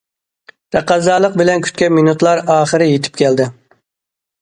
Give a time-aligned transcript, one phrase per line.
[0.75, 3.51] تەقەززالىق بىلەن كۈتكەن مىنۇتلار ئاخىرى يېتىپ كەلدى.